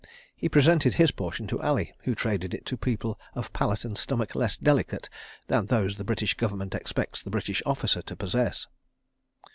[0.35, 4.33] He presented his portion to Ali, who traded it to people of palate and stomach
[4.33, 5.09] less delicate
[5.45, 8.65] than those the British Government expects the British officer to possess.